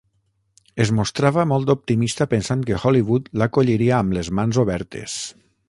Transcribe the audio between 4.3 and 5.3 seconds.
mans obertes.